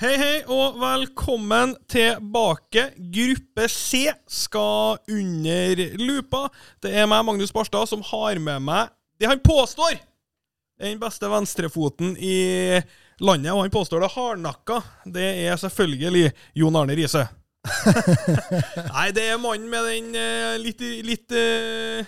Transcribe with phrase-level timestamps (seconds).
[0.00, 2.86] Hei, hei, og velkommen tilbake.
[3.12, 6.46] Gruppe C skal under lupa.
[6.80, 8.88] Det er meg, Magnus Barstad, som har med meg
[9.20, 12.80] det han påstår er den beste venstrefoten i
[13.20, 14.80] landet, og han påstår det hardnakka.
[15.04, 17.26] Det er selvfølgelig Jon Arne Riise.
[18.94, 22.00] Nei, det er mannen med den uh, litt, litt uh,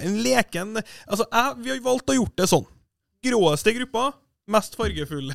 [0.00, 2.64] En leken Altså, jeg, vi har valgt å gjort det sånn.
[3.28, 4.14] Gråeste gruppa,
[4.50, 5.34] mest fargefulle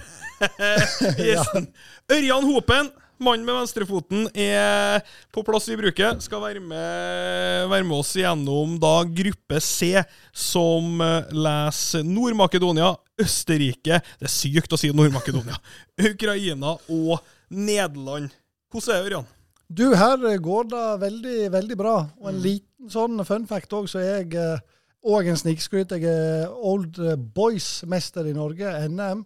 [1.19, 1.67] gjesten.
[2.15, 2.89] Ørjan Hopen,
[3.21, 6.23] mannen med venstrefoten, er på plass i bruket.
[6.25, 9.93] Skal være med, være med oss gjennom da gruppe C,
[10.33, 15.59] som eh, leser Nord-Makedonia, Østerrike Det er sykt å si Nord-Makedonia.
[16.11, 17.19] Ukraina og
[17.52, 18.31] Nederland.
[18.71, 19.31] Hvordan er det, Ørjan?
[19.71, 21.95] Du, her går det veldig, veldig bra.
[22.19, 24.63] Og en liten sånn fun fact òg, så jeg eh,
[25.03, 25.94] og en snikskryt.
[25.97, 26.99] Jeg er Old
[27.35, 29.23] Boys-mester i Norge, NM.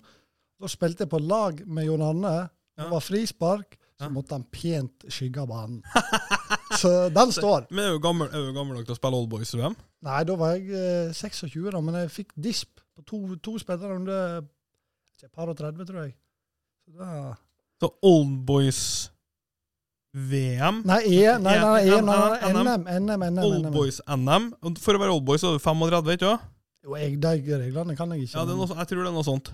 [0.62, 2.36] Da spilte jeg på lag med Jon Arne.
[2.76, 5.82] Det var frispark, så måtte han pent skygge banen.
[6.80, 7.68] Så den står.
[7.72, 9.76] Men er du gammel, er du gammel nok til å spille Old Boys-VM?
[10.06, 13.96] Nei, da var jeg eh, 26, da, men jeg fikk disp på to, to spillere
[13.96, 14.42] under
[15.24, 16.16] et par og 30, tror jeg.
[16.86, 17.12] Så da
[17.82, 18.36] Så Old
[20.16, 20.82] Boys-VM?
[20.86, 22.64] Nei, E, nei, nei, E, nei, NM.
[22.64, 23.44] NM, NM, NM.
[23.44, 23.72] Old NM.
[23.74, 24.46] Boys-NM.
[24.80, 26.42] For å være Oldboys, så er du 35, ikke sant?
[26.86, 28.38] Jo, jeg, de reglene kan jeg ikke.
[28.38, 29.52] Ja, det noe, jeg tror det er noe sånt.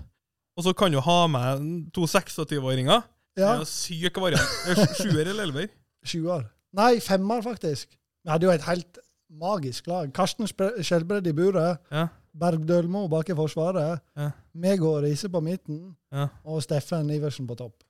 [0.56, 3.02] Og så kan du ha med to 26-åringer.
[3.34, 4.50] Det Ja, syk variant.
[4.68, 5.68] Er Sjuer eller elver?
[6.04, 6.44] 20 år.
[6.76, 7.96] Nei, femmer, faktisk.
[8.22, 8.98] Vi hadde jo et helt
[9.32, 10.12] magisk lag.
[10.12, 11.80] Karsten Skjelbred i buret.
[11.90, 12.06] Ja.
[12.36, 14.00] Berg Dølmo bak i forsvaret.
[14.16, 14.30] Ja.
[14.54, 15.96] Meg og Riise på midten.
[16.12, 16.28] Ja.
[16.44, 17.80] Og Steffen Iversen på topp.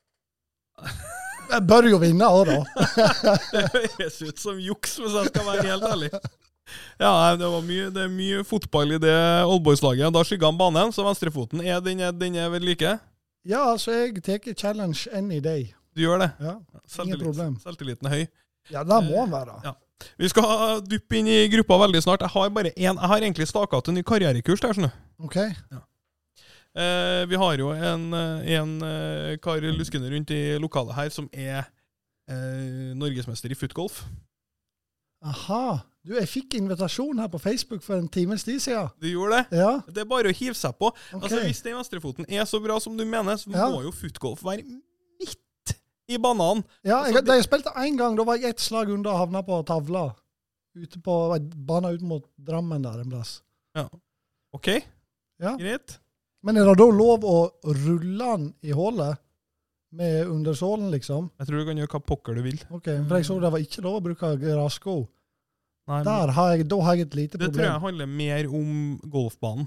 [1.53, 3.35] Jeg bør jo vinne òg, da.
[3.53, 6.11] Det høres ut som juks, hvis jeg skal være helt ærlig.
[7.03, 10.13] Ja, det, var mye, det er mye fotball i det oldboys-laget.
[10.15, 12.97] Da skygger han banen, så venstrefoten er den er ved like.
[13.45, 15.73] Ja, altså, jeg tar challenge any day.
[15.93, 16.31] Du gjør det.
[16.41, 16.57] Ja,
[16.89, 17.25] Selvtillit.
[17.27, 17.57] problem.
[17.61, 18.27] Selvtilliten er høy.
[18.73, 19.61] ja det må han være.
[19.65, 19.73] Ja.
[20.19, 22.25] Vi skal duppe inn i gruppa veldig snart.
[22.25, 25.27] Jeg har bare én Jeg har egentlig staka ut en ny karrierekurs der, skjønner du.
[25.29, 25.37] OK?
[26.73, 31.29] Eh, vi har jo en, eh, en eh, kar luskende rundt i lokalet her som
[31.33, 31.67] er
[32.29, 34.05] eh, norgesmester i footgolf.
[35.23, 35.81] Aha.
[36.03, 38.89] Du, jeg fikk invitasjon her på Facebook for en times tid siden.
[38.99, 39.59] Du gjorde det?
[39.61, 40.89] Ja, Det er bare å hive seg på.
[41.13, 41.21] Okay.
[41.21, 43.69] Altså Hvis den venstrefoten er så bra som du mener, så Ja.
[43.71, 44.65] må jo footgolf være
[45.21, 45.77] midt
[46.09, 46.65] i bananen.
[46.83, 49.19] Ja, Altså, jeg, da jeg spilte én gang, da var jeg ett slag unna og
[49.19, 50.09] havna på tavla.
[50.75, 53.43] Ute på banen ut mot Drammen der en plass.
[53.77, 53.87] Ja.
[54.53, 54.83] OK,
[55.39, 55.55] Ja.
[55.57, 55.99] greit.
[56.43, 59.19] Men er det da lov å rulle den i hullet?
[59.93, 61.27] Med undersålen, liksom?
[61.39, 62.57] Jeg tror du kan gjøre hva pokker du vil.
[62.73, 64.31] Ok, For jeg så det var ikke lov å bruke.
[65.91, 68.99] Nei, Der har jeg, da har jeg et lite det tror jeg handler mer om
[69.13, 69.67] golfbanen.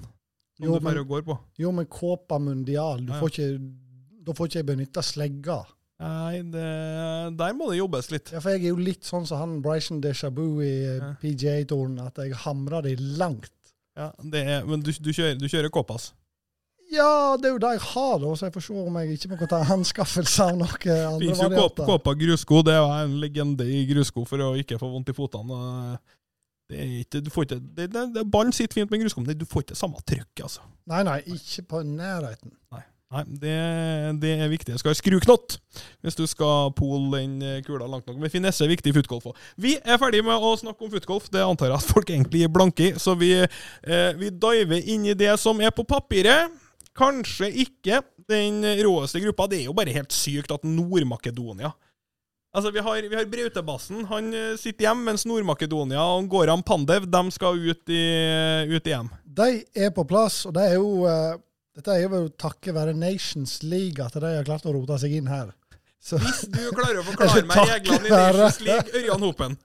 [0.56, 1.38] Som Jo, du bare men, går på.
[1.60, 3.20] jo, men Copa Mundial, du Ja, ja.
[3.20, 3.48] får ikke,
[4.24, 5.58] da får ikke jeg benytte slegga.
[6.00, 6.64] Nei, det,
[7.38, 8.32] der må det jobbes litt.
[8.32, 11.12] Ja, for jeg er jo litt sånn som han Bryson Dejabu i Ja.
[11.20, 13.52] PGA-toren, at jeg hamrer det langt.
[13.96, 16.10] Ja, det er, men du, du kjører, du kjører Kåpas.
[16.92, 19.30] Ja, det er jo det jeg har, da, så jeg får se om jeg ikke
[19.32, 22.60] må ta anskaffelse av noe andre Fins jo Kåpa, grusko.
[22.66, 25.62] Det er jo en legende i grussko for å ikke få vondt i føttene.
[26.66, 29.38] Det er ikke, du får ikke, det, det, det, Ballen sitter fint med grusko, men
[29.38, 30.46] du får ikke samme trykk.
[30.46, 30.66] altså.
[30.90, 32.54] Nei, nei, ikke på nærheten.
[33.14, 33.54] Nei, det,
[34.22, 34.72] det er viktig.
[34.74, 35.60] Jeg skal ha skruknott
[36.02, 38.18] hvis du skal pole den eh, kula langt nok.
[38.18, 39.44] Men finesse er viktig i footgolf òg.
[39.62, 41.28] Vi er ferdig med å snakke om footgolf.
[41.30, 42.92] Det antar jeg at folk egentlig er blanke i.
[42.98, 46.50] Så vi, eh, vi diver inn i det som er på papiret.
[46.96, 49.48] Kanskje ikke den råeste gruppa.
[49.50, 51.74] Det er jo bare helt sykt at Nord-Makedonia
[52.56, 54.06] Altså, Vi har, vi har Brautebassen.
[54.08, 58.04] Han eh, sitter hjemme, mens Nord-Makedonia og Goran Pandev de skal ut i,
[58.72, 59.10] ut i hjem.
[59.36, 61.36] De er på plass, og det er jo uh,
[61.76, 65.28] dette er jo takket være Nations League at de har klart å rote seg inn
[65.28, 65.52] her.
[66.00, 68.14] Så, Hvis du klarer å forklare meg reglene i.
[68.14, 69.60] Nations League, Ørjan Hopen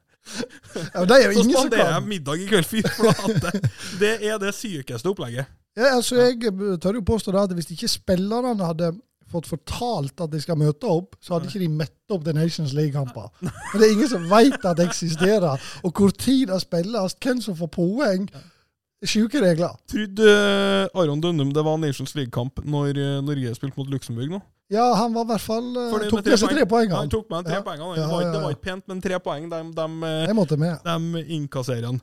[0.93, 3.51] ja, det er jo Så ingen som spanderer jeg middag i kveld, fy flate.
[3.99, 5.49] Det er det sykeste opplegget.
[5.77, 6.39] Ja, altså, jeg
[6.83, 8.91] tør jo påstå at hvis ikke spillerne hadde
[9.31, 12.73] fått fortalt at de skal møte opp, så hadde ikke de møtt opp til Nations
[12.75, 13.29] League-kamper.
[13.41, 15.61] Men det er ingen som veit at det eksisterer.
[15.87, 18.25] Og hvor tid det spilles, hvem som får poeng.
[19.01, 19.71] Sjuke regler.
[19.89, 24.41] Trodde eh, Aron Dønnum det var Nations League-kamp når eh, Norge spilte mot Luxembourg nå?
[24.71, 27.09] Ja, han var i hvert fall eh, Fordi Tok med seg tre poeng, han.
[27.09, 27.63] Tok med tre Ja.
[27.65, 27.81] poeng.
[27.81, 27.95] han.
[27.97, 29.87] Ja, Det, var, ikke pent, men tre poeng, de, de,
[30.61, 30.85] med.
[30.85, 31.97] de innkasserer han.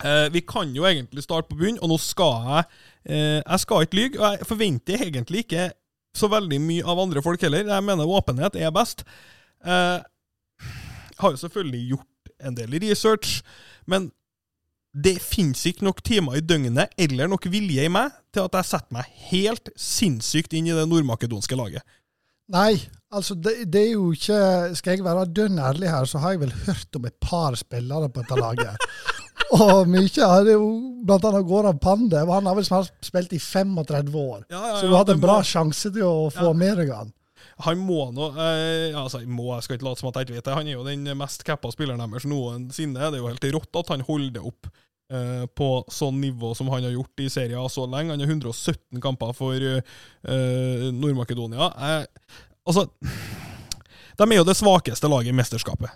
[0.00, 2.64] Eh, vi kan jo egentlig starte på bunn, og nå skal jeg
[3.04, 5.68] eh, Jeg skal ikke lyge, og jeg forventer egentlig ikke
[6.16, 7.68] så veldig mye av andre folk heller.
[7.68, 9.04] Jeg mener åpenhet er best.
[9.64, 13.42] Eh, jeg har jo selvfølgelig gjort en del research,
[13.86, 14.10] men
[14.92, 18.68] det finnes ikke nok timer i døgnet eller nok vilje i meg til at jeg
[18.68, 21.86] setter meg helt sinnssykt inn i det nordmakedonske laget.
[22.52, 22.74] Nei,
[23.14, 24.36] altså det, det, er jo ikke
[24.76, 28.10] Skal jeg være dønn ærlig her, så har jeg vel hørt om et par spillere
[28.12, 28.88] på dette laget.
[29.52, 30.68] Og mye er jo
[31.04, 32.30] blant annet Goran Pandev.
[32.32, 34.46] Han har vel snart spilt i 35 år.
[34.48, 36.92] Ja, ja, så du har hatt en bra må, sjanse til å få med deg
[36.94, 37.10] han.
[37.66, 40.38] Han må nå eh, altså, jeg må, jeg skal ikke late som at jeg ikke
[40.38, 40.54] vet det.
[40.56, 43.02] Han er jo den mest cappa spilleren deres noensinne.
[43.02, 44.70] Det er jo helt rått at han holder det opp
[45.12, 48.14] eh, på sånn nivå som han har gjort i serien så lenge.
[48.14, 51.68] Han har 117 kamper for eh, Nord-Makedonia.
[51.90, 52.88] Eh, altså
[54.16, 55.92] De er jo det svakeste laget i mesterskapet.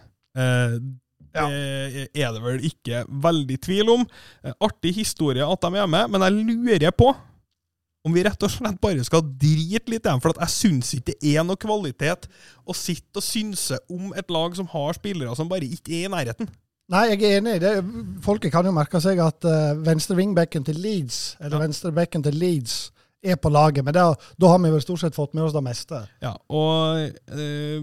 [1.44, 2.06] Eh, Ja.
[2.12, 4.06] Det er det vel ikke veldig tvil om.
[4.44, 7.14] Eh, Artig historie at de er med, men jeg lurer på
[8.06, 10.20] om vi rett og slett bare skal drite litt i dem.
[10.22, 12.28] For at jeg syns ikke det er noe kvalitet
[12.66, 16.12] å sitte og synse om et lag som har spillere som bare ikke er i
[16.12, 16.48] nærheten.
[16.88, 17.56] Nei, jeg er enig.
[17.56, 17.72] i det.
[18.22, 21.64] Folket kan jo merke seg at uh, venstre wingbacken til Leeds, eller Ja.
[21.66, 22.92] venstre backen til Leeds,
[23.24, 23.82] er på laget.
[23.84, 26.04] Men da, da har vi vel stort sett fått med oss det meste.
[26.22, 27.82] Ja, og eh,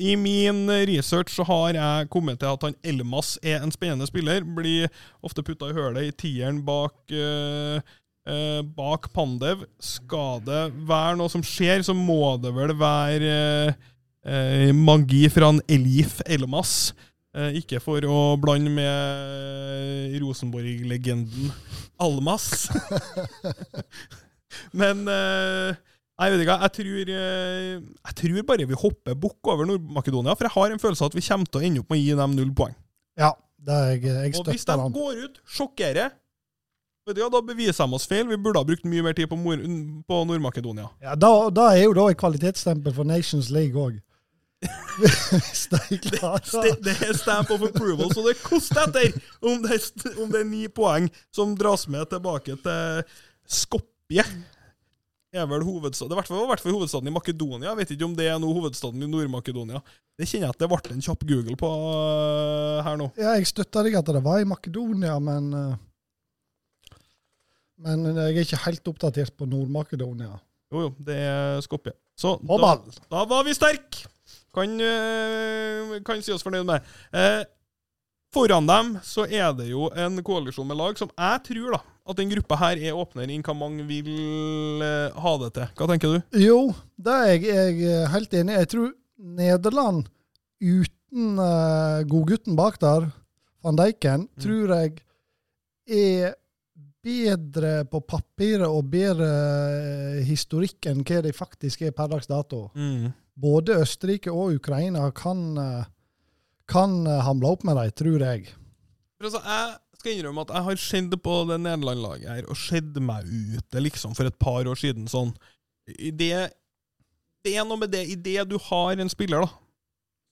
[0.00, 4.42] i min research så har jeg kommet til at han Elmas er en spennende spiller.
[4.42, 4.88] Blir
[5.22, 7.78] ofte putta i hølet i tieren bak eh,
[8.26, 9.64] eh, bak Pandev.
[9.78, 13.90] Skal det være noe som skjer, så må det vel være eh,
[14.26, 16.94] eh, magi fra en Elif Elmas.
[17.34, 21.54] Eh, ikke for å blande med Rosenborg-legenden
[22.02, 22.66] Almas.
[24.80, 25.76] Men eh,
[26.14, 27.70] jeg vet ikke, jeg tror, eh,
[28.06, 31.16] jeg tror bare vi hopper bukk over Nord-Makedonia, for jeg har en følelse av at
[31.18, 32.76] vi kommer til å ende opp med å gi dem null poeng.
[33.18, 34.94] Ja, det er jeg, jeg Og hvis de han.
[34.94, 36.14] går ut, sjokkerer,
[37.04, 38.28] vet du hva, da beviser de oss feil.
[38.30, 40.86] Vi burde ha brukt mye mer tid på, på Nord-Makedonia.
[41.02, 43.98] Ja, da, da er jo da et kvalitetsstempel for Nations League òg.
[45.02, 49.12] Hvis de Det, klarer det er stamp of approval, så det koster etter
[49.44, 49.76] om det,
[50.14, 53.02] om det er ni poeng som dras med tilbake til
[53.44, 54.24] Skopje.
[55.34, 57.72] Er vel hovedstad, det er i hvert fall- hovedstaden i Makedonia.
[57.72, 59.80] Jeg vet ikke om det er nå hovedstaden i Nord-Makedonia.
[60.14, 63.08] Det kjenner jeg at det ble en kjapp Google på uh, her nå.
[63.18, 65.74] Ja, jeg støtter deg at det var i Makedonia, men uh,
[67.82, 70.36] Men jeg er ikke helt oppdatert på Nord-Makedonia.
[70.70, 71.96] Jo, jo, det er Skopje.
[72.14, 72.76] Så da,
[73.10, 74.06] da var vi sterke!
[74.54, 76.86] Kan, uh, kan si oss fornøyd med.
[78.34, 82.18] Foran dem så er det jo en koalisjon med lag som jeg tror da, at
[82.18, 85.70] den gruppa her er åpnere enn hva mange vil eh, ha det til.
[85.78, 86.38] Hva tenker du?
[86.42, 86.58] Jo,
[87.00, 88.58] det er jeg, jeg helt enig i.
[88.60, 88.90] Jeg tror
[89.38, 90.06] Nederland
[90.60, 93.06] uten uh, godgutten bak der,
[93.64, 94.42] van Dijken, Mm.
[94.44, 94.98] tror jeg
[95.88, 96.34] er
[97.04, 102.66] bedre på papiret og bedre eh, historikk enn hva de faktisk er per dags dato.
[103.36, 105.40] Både Østerrike og Ukraina kan,
[106.70, 106.94] kan
[107.26, 108.46] hamle opp med dem, tror jeg.
[109.20, 109.74] Altså, Jeg
[110.04, 114.14] skal innrømme at jeg har sett på det Nederland-laget her og sett meg ute liksom
[114.14, 115.08] for et par år siden.
[115.10, 115.32] sånn.
[115.88, 116.30] Det,
[117.44, 119.50] det er noe med det i det du har en spiller, da,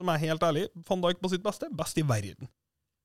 [0.00, 2.48] som er helt ærlig, van Dijk på sitt beste, best i verden.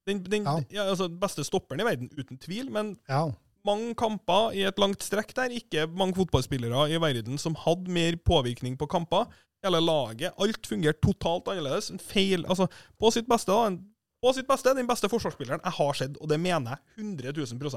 [0.07, 0.53] Den, den Ja.
[0.71, 0.85] ja.
[0.93, 3.25] altså, beste stopperen i verden, uten tvil, men Ja.
[3.67, 5.51] mange kamper i et langt strekk der.
[5.51, 9.27] Ikke mange fotballspillere i verden som hadde mer påvirkning på kamper.
[9.65, 10.31] Hele laget.
[10.39, 11.89] Alt fungerte totalt annerledes.
[11.91, 12.69] En feil Altså,
[12.99, 13.67] på sitt beste, da.
[13.67, 13.81] En,
[14.23, 17.75] på sitt beste, den beste forsvarsspilleren jeg har sett, og det mener jeg 100 000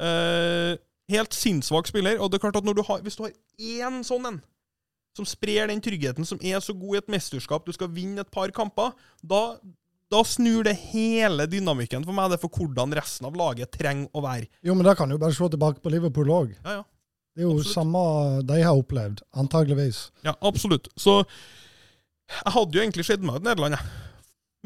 [0.00, 0.78] uh,
[1.10, 2.20] Helt sinnssvak spiller.
[2.22, 4.36] Og det er klart at når du har, hvis du har én sånn en,
[5.18, 8.30] som sprer den tryggheten, som er så god i et mesterskap, du skal vinne et
[8.30, 8.94] par kamper,
[9.26, 9.58] da
[10.10, 12.32] da snur det hele dynamikken for meg.
[12.32, 14.48] Det er for hvordan resten av laget trenger å være.
[14.66, 16.56] Jo, men da kan du bare se tilbake på Liverpool òg.
[16.64, 16.86] Ja, ja.
[17.30, 17.74] Det er jo Absolutt.
[17.76, 18.00] samme
[18.42, 20.00] de har opplevd, antageligvis.
[20.26, 20.88] Ja, absolutt.
[20.98, 24.09] Så jeg hadde jo egentlig skjedd meg ut Nederland, jeg.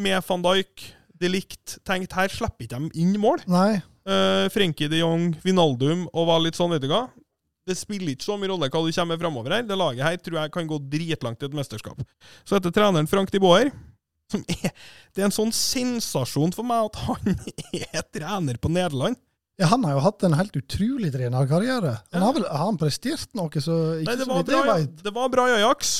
[0.00, 0.86] Med van Dijk,
[1.20, 1.78] de Ligt.
[1.86, 3.44] Tenkt her slipper ikke de inn mål.
[3.50, 7.06] Nei, Uh, Frenkie de Jong, Vinaldum og var litt sånn, vet du hva.
[7.64, 9.62] Det spiller ikke så mye rolle hva du kommer framover her.
[9.64, 12.02] Det laget her tror jeg kan gå dritlangt i et mesterskap.
[12.44, 13.70] Så heter treneren Frank de Boer
[14.28, 14.74] som er,
[15.16, 17.32] Det er en sånn sensasjon for meg at han
[17.80, 19.16] er trener på Nederland.
[19.56, 21.94] ja, han har jo hatt en helt utrolig trenerkarriere.
[22.12, 24.60] Han har vel har han prestert noe så ikke Nei, det så var, vidt bra,
[24.68, 25.02] jeg vet.
[25.08, 25.94] det var bra i Ajax.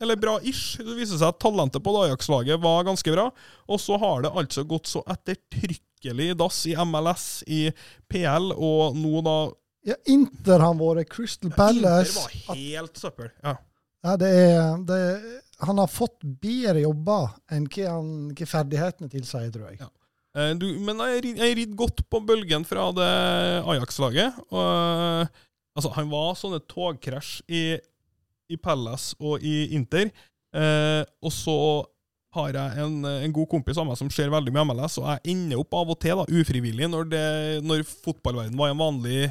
[0.00, 0.78] Eller bra ish.
[0.78, 3.28] Det viser seg at talentet på Ajax-laget var ganske bra.
[3.66, 7.64] Og så har det altså gått så ettertrykkelig dass i MLS, i
[8.10, 9.38] PL, og nå da
[9.88, 12.12] Ja, Inter har vært Crystal Palace.
[12.14, 13.30] Inter var helt søppel.
[13.42, 13.56] Ja.
[14.06, 15.22] Ja, det er, det er,
[15.66, 19.80] han har fått bedre jobber enn hva, han, hva ferdighetene tilsier, tror jeg.
[19.82, 19.88] Ja.
[20.38, 23.10] Eh, Du, men jeg jeg ridd godt på bølgen fra det
[23.66, 24.38] Ajax-laget.
[24.54, 25.44] eh,
[25.78, 27.60] Altså, han var sånne togkrasj i,
[28.48, 30.10] i Palace og i Inter.
[30.56, 31.56] Eh, og så
[32.36, 35.34] har jeg en, en god kompis av meg som ser veldig mye MLS, og jeg
[35.34, 37.26] ender opp av og til, da, ufrivillig, når, det,
[37.64, 39.30] når fotballverden var en vanlig,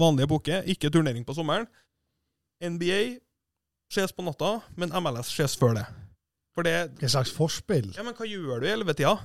[0.00, 1.66] vanlig epoke, ikke turnering på sommeren.
[2.62, 3.18] NBA,
[3.92, 5.86] ses på natta, men MLS ses før det.
[6.54, 7.90] For det Hva slags forspill?
[7.96, 9.16] Ja, men hva gjør du i ellevetida?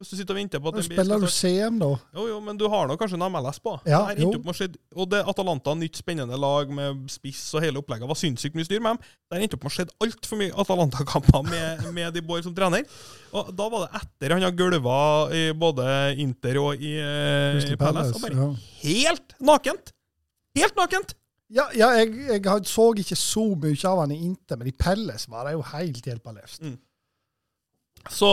[0.00, 1.90] Hvis du sitter og venter på at Nå spiller du CM, da?
[2.16, 3.74] Jo, jo, men du har nå kanskje en MLS på.
[3.84, 4.30] Ja, jo.
[4.56, 8.64] skje- og det Atalanta, nytt spennende lag med spiss og hele opplegget, var sinnssykt mye
[8.64, 9.10] styr med dem.
[9.28, 12.88] Der endte opp med å skjedd altfor mye Atalanta-kamper med, med de Boer som trener.
[13.36, 14.96] Og da var det etter han har gulva
[15.36, 15.84] i både
[16.24, 17.76] Inter og i, eh, i Palace.
[17.84, 18.48] Palace, Og bare ja.
[18.86, 19.92] helt nakent!
[20.56, 21.12] Helt nakent!
[21.52, 25.28] Ja, ja jeg, jeg så ikke så mye av han i Inter, men i Pelles
[25.28, 26.64] var det jo helt hjelpeløst.
[26.64, 26.78] Mm.
[28.08, 28.32] Så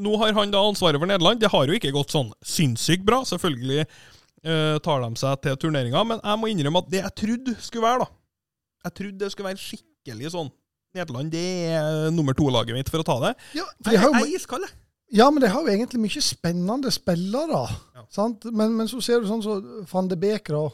[0.00, 1.40] nå har han da ansvaret for Nederland.
[1.42, 3.20] Det har jo ikke gått sånn sinnssykt bra.
[3.28, 7.56] Selvfølgelig eh, tar de seg til turneringa, men jeg må innrømme at det jeg trodde
[7.62, 10.50] skulle være, da Jeg trodde det skulle være skikkelig sånn
[10.94, 13.30] Nederland det er nummer to-laget mitt for å ta det.
[13.58, 14.76] Ja, for Jeg jeg er iskald, jeg.
[15.18, 17.62] ja, men de har jo egentlig mye spennende spillere.
[17.96, 18.04] Ja.
[18.14, 18.44] Sant?
[18.54, 20.68] Men, men så ser du sånn som så van de Beek, da.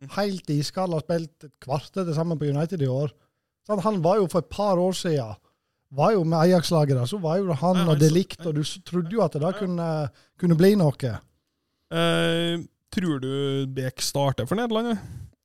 [0.00, 0.08] Mm.
[0.16, 3.12] Helt iskald, har spilt et kvarter til sammen på United i år.
[3.68, 3.84] Sant?
[3.86, 5.38] Han var jo for et par år siden
[5.96, 9.10] var jo med Ajax-laget så var jo han Ja, og det likt, og du trodde
[9.14, 9.86] jo at det da kunne,
[10.38, 11.14] kunne bli noe.
[11.90, 12.62] Eh,
[12.94, 13.32] tror du
[13.74, 14.98] Bek starter for Nederland?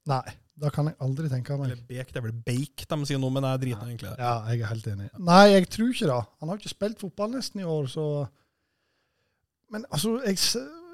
[0.05, 0.21] Nei,
[0.61, 1.71] det kan jeg aldri tenke meg.
[1.73, 4.21] Eller Bek, det er vel Bake de sier nå, men jeg driter egentlig i det.
[4.21, 5.09] Ja, jeg er helt enig.
[5.31, 6.19] Nei, jeg tror ikke det.
[6.41, 8.05] Han har ikke spilt fotball nesten i år, så
[9.73, 10.37] Men altså, jeg,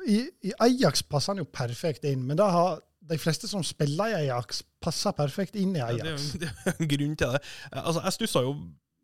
[0.08, 2.24] i, i Ajax passer han jo perfekt inn.
[2.25, 2.79] Men da har
[3.12, 6.29] de fleste som spiller i Ajax, passer perfekt inn i Ja, det er Ajax.
[6.34, 7.41] jo det er jo en grunn til det.
[7.84, 8.55] Altså, jeg stussa jo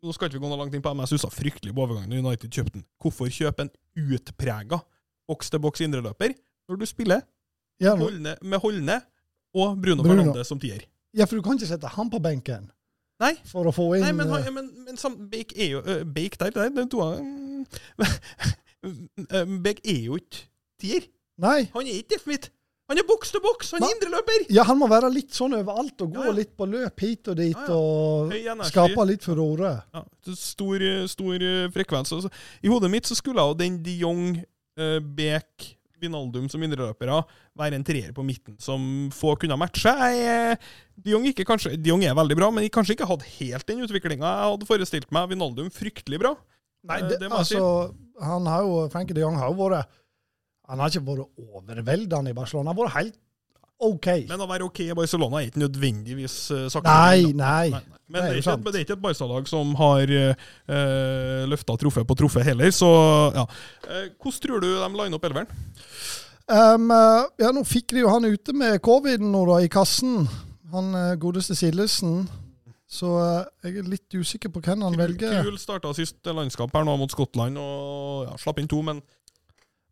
[0.04, 2.12] Nå skal ikke vi gå noe langt inn på det, men jeg fryktelig på overgangen
[2.14, 2.84] når United kjøpte den.
[3.02, 4.78] Hvorfor kjøpe en utprega
[5.28, 6.36] boks-til-boks indreløper
[6.70, 7.22] når du spiller
[7.82, 9.00] Ja, Holne, med Holne
[9.58, 10.22] og Bruno, Bruno.
[10.24, 10.82] Fernandes som tier?
[11.18, 12.68] ja, for du kan ikke sette han på benken
[13.20, 13.32] Nei.
[13.50, 16.04] for å få inn Nei, men, eh, han- men, men sam, Bake er jo uh,
[16.06, 17.02] Bake der, der, den to
[18.86, 20.44] uh, Bake er jo ikke
[20.80, 21.08] tier.
[21.42, 21.68] Nei.
[21.74, 22.52] Han er ikke Deff mitt.
[22.88, 24.46] Han er boks til boks, han er indreløper!
[24.56, 26.36] Ja, han må være litt sånn overalt og gå Ja, ja.
[26.38, 29.74] litt på løp hit og dit Ja, og skape litt furore.
[29.92, 30.04] Ja,
[30.40, 32.14] stor, stor eh, frekvens.
[32.16, 32.32] Altså,
[32.64, 34.38] I hodet mitt så skulle jo den de Jong,
[34.80, 37.20] uh, Bek, Vinaldum som indreløpere
[37.58, 39.92] være en treer på midten som få kunne matche.
[39.92, 40.24] Jeg,
[40.56, 43.28] eh, de, Jong ikke, kanskje, de Jong er veldig bra, men de kanskje ikke hadde
[43.40, 45.32] helt den utviklinga jeg hadde forestilt meg.
[45.34, 46.38] Vinaldum fryktelig bra.
[46.88, 49.90] Nei, Eh, det, det jeg altså, han har jo, Frankie de Jong har jo vært
[50.68, 52.72] Han har ikke vært overveldende i Barcelona.
[52.74, 53.18] Han har vært helt
[53.78, 54.08] OK.
[54.28, 56.88] Men å være OK i Barcelona er ikke nødvendigvis uh, sagt.
[56.90, 57.70] Nei, nei.
[57.70, 57.98] Nei, nei.
[58.08, 62.04] Men Det er ikke, et- det er ikke et Barca-lag som har uh, løfta trofé
[62.08, 62.90] på trofé heller, så
[63.36, 63.44] ja.
[63.84, 65.52] Uh, hvordan tror du de liner opp elveren?
[66.48, 70.22] Um, eh, ja, nå fikk de jo han ute med covid nå da, i kassen.
[70.72, 72.22] Han uh, godeste Sildesen.
[72.88, 75.42] Så eh, jeg er litt usikker på hvem han velger.
[75.44, 79.04] Kul starta sist landskap her nå mot Skottland og ja, slapp inn to, men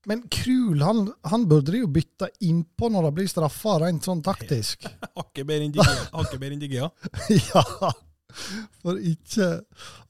[0.05, 4.21] Men Krul han, han burde de jo bytte innpå når det blir straffa, rent sånn
[4.25, 4.85] taktisk.
[5.17, 6.89] hakket bedre enn Digea.
[7.53, 7.91] Ja,
[8.83, 9.45] for ikke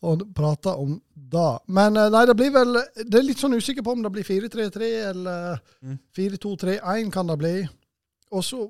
[0.01, 1.49] å prate om det.
[1.77, 2.71] Men eh, nei, det blir vel
[3.05, 5.99] Det er litt sånn usikker på om det blir 4-3-3 eller Mm.
[6.17, 7.53] 4-2-3-1 kan det bli.
[8.33, 8.63] Og så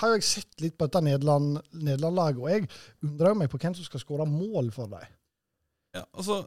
[0.00, 2.66] har jeg sett litt på dette Nederland- Nederland-laget, og jeg
[3.06, 5.06] undrer meg på hvem som skal skåre mål for dem.
[5.94, 6.42] Ja, altså,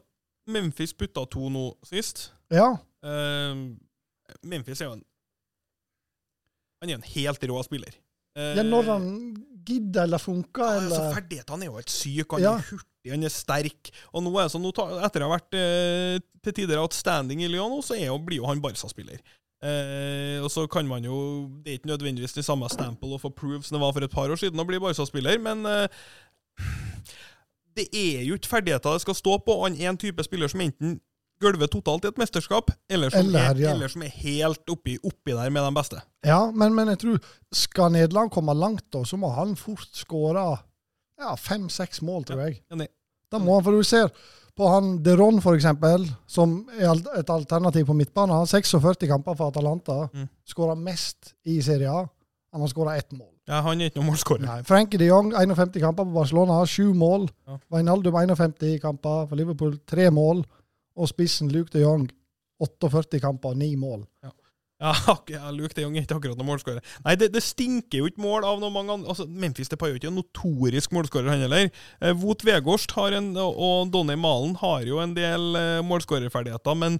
[0.46, 2.28] Memphis putta to nå sist.
[2.52, 3.56] Ja, Eh,
[4.42, 5.04] Memphis er jo en
[6.82, 7.94] Han er en helt rå spiller.
[8.36, 9.04] Eh, ja, når han
[9.64, 12.34] gidder eller funker, ja, altså, Ferdighetene er jo helt syke.
[12.36, 12.56] Han Ja.
[12.58, 13.90] er hurtig, han er sterk.
[14.12, 14.66] Og nå er det sånn,
[15.06, 18.60] etter å ha vært eh, til tider outstanding i Lyon, så jo, blir jo han
[18.60, 19.22] Barca-spiller.
[19.64, 23.62] Eh, og så kan man jo Det er ikke nødvendigvis det samme stample of approve
[23.64, 25.88] som det var for et par år siden å bli Barca-spiller, men eh,
[27.78, 29.56] det er jo ikke ferdigheter det skal stå på.
[29.64, 30.98] Han er en type spiller som enten
[31.44, 33.72] gulver totalt i et mesterskap, eller som, Eller, er, ja.
[33.74, 36.02] eller som er helt oppi, oppi der med de beste.
[36.26, 37.20] Ja, men, men jeg tror
[37.54, 40.46] skal Nederland komme langt, da, så må han fort skåre
[41.20, 42.62] ja, fem-seks mål, tror jeg.
[42.72, 42.88] Enig.
[43.32, 44.10] Da må han, for du ser
[44.54, 48.34] på han Deron, eksempel, som er et alternativ på midtbanen.
[48.36, 50.08] Han har 46 kamper for Atalanta.
[50.14, 50.28] Mm.
[50.46, 52.04] Skåra mest i Serie A.
[52.54, 53.32] Han har skåra ett mål.
[53.50, 54.44] Ja, han er ikke noen målskårer.
[54.46, 54.60] Nei.
[54.64, 57.26] Frankie de Jong, 51 kamper på Barcelona, sju mål.
[57.48, 57.58] Ja.
[57.74, 60.44] Wijnaldum, 51 kamper for Liverpool, tre mål.
[60.94, 62.08] Og spissen Luke de Jong,
[62.62, 64.04] 48 kamper, 9 mål.
[64.24, 64.32] Ja,
[64.82, 64.92] Ja,
[65.32, 66.94] ja Luke de Jong er ikke akkurat noen målskårer.
[67.06, 69.94] Nei, det, det stinker jo ikke mål av noen mange andre altså, Memphis Depay er
[69.94, 71.70] jo ikke en notorisk målskårer, han heller.
[72.00, 76.98] Eh, Wout Vegårst en, og Donny Malen har jo en del eh, målskårerferdigheter, men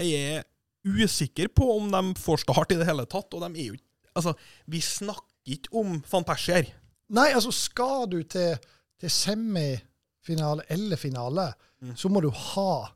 [0.00, 0.44] jeg er
[0.84, 3.34] usikker på om de får start i det hele tatt.
[3.34, 4.36] Og de er jo ikke Altså,
[4.70, 6.68] vi snakker ikke om van Persie her.
[7.18, 8.54] Nei, altså skal du til,
[9.02, 9.10] til
[10.24, 11.96] semifinale eller finale, Mm.
[11.96, 12.88] så må du ha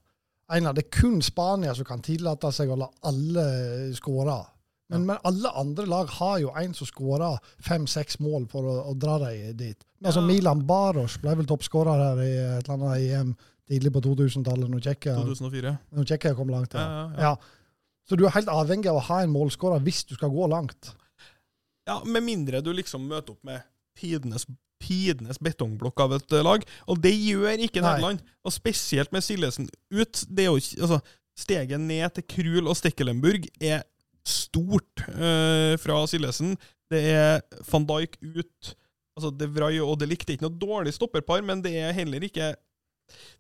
[0.51, 4.47] en av Det er kun Spania som kan tillate seg å la alle skåre.
[4.89, 8.95] Men, men alle andre lag har jo en som skårer fem-seks mål for å, å
[8.99, 9.77] dra dem dit.
[10.03, 10.27] Altså Ja.
[10.27, 13.37] Milan Baros ble vel toppskårer her i et eller annet EM
[13.69, 15.79] tidlig på 2000-tallet, når Tsjekkia 2004.
[15.93, 16.73] når Tsjekkia kom langt.
[16.73, 16.89] Ja, Ja.
[16.89, 17.21] ja, ja.
[17.21, 17.37] Ja.
[18.09, 20.95] Så du er helt avhengig av å ha en målskårer hvis du skal gå langt.
[21.87, 23.61] Ja, Med mindre du liksom møter opp med
[24.01, 24.47] tidenes,
[24.83, 26.65] tidenes betongblokk av et eh, lag.
[26.89, 27.83] Og det gjør ikke.
[27.85, 28.23] Nederland.
[28.47, 30.25] Og spesielt med Sillesen ut.
[30.29, 31.01] det er jo ikke, altså,
[31.39, 33.85] Steget ned til Krul og Stekkelenburg er
[34.27, 36.57] stort eh, fra Sillesen.
[36.91, 38.73] Det er van Dijk ut.
[39.19, 41.95] Altså, De Vrij og De Ligt det er ikke noe dårlig stopperpar, men det er
[41.97, 42.55] heller ikke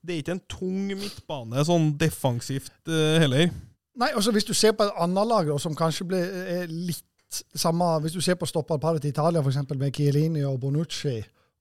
[0.00, 3.50] Det er ikke en tung midtbane sånn defensivt eh, heller.
[3.98, 7.84] Nei, altså Hvis du ser på et annet lag som kanskje blir er litt samme
[8.00, 9.60] Hvis du ser på stopperparet til Italia, f.eks.
[9.76, 11.18] med Chiellini og Bonucci